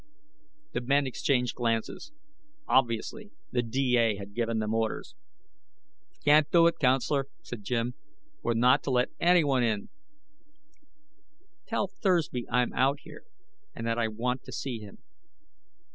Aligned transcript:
The 0.71 0.81
men 0.81 1.05
exchanged 1.05 1.53
glances. 1.53 2.11
Obviously, 2.67 3.29
the 3.51 3.61
D.A. 3.61 4.15
had 4.15 4.33
given 4.33 4.57
them 4.57 4.73
orders. 4.73 5.13
"Can't 6.25 6.49
do 6.49 6.65
it, 6.65 6.79
counselor," 6.79 7.27
said 7.43 7.63
Jim. 7.63 7.93
"We're 8.41 8.55
not 8.55 8.81
to 8.85 8.89
let 8.89 9.11
anyone 9.19 9.61
in." 9.61 9.89
"Tell 11.67 11.85
Thursby 11.85 12.49
I'm 12.49 12.73
out 12.73 13.01
here 13.01 13.25
and 13.75 13.85
that 13.85 13.99
I 13.99 14.07
want 14.07 14.43
to 14.45 14.51
see 14.51 14.79
him." 14.79 15.03